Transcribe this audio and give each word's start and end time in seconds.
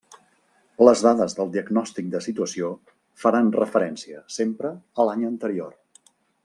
Les 0.87 1.03
dades 1.07 1.35
del 1.39 1.51
diagnòstic 1.57 2.09
de 2.15 2.21
situació 2.29 2.71
faran 3.25 3.53
referència 3.59 4.23
sempre 4.39 4.77
a 5.05 5.11
l'any 5.11 5.27
anterior. 5.33 5.77